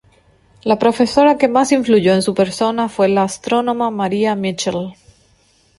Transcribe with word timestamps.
La 0.69 0.77
profesora 0.79 1.37
que 1.37 1.47
más 1.47 1.71
influyó 1.71 2.11
en 2.15 2.23
su 2.23 2.33
persona 2.33 2.89
fue 2.89 3.07
la 3.07 3.21
astrónoma 3.21 3.91
Maria 3.91 4.33
Mitchell. 4.35 4.95